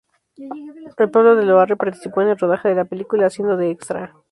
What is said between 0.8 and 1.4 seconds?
El pueblo